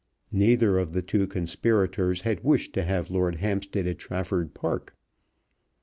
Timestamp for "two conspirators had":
1.03-2.43